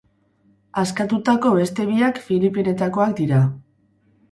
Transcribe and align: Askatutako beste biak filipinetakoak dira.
Askatutako 0.83 1.51
beste 1.59 1.87
biak 1.91 2.19
filipinetakoak 2.31 3.17
dira. 3.23 3.45